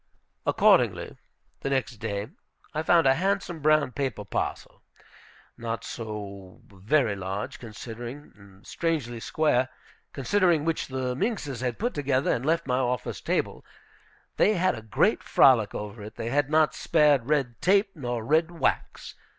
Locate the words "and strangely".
8.35-9.19